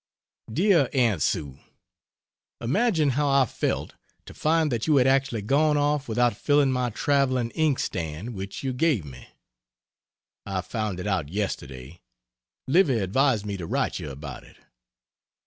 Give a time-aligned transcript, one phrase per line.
[0.51, 1.59] DEAR AUNT SUE,
[2.59, 3.93] Imagine how I felt
[4.25, 8.63] to find that you had actually gone off without filling my traveling ink stand which
[8.63, 9.27] you gave me!
[10.43, 12.01] I found it out yesterday.
[12.67, 14.57] Livy advised me to write you about it.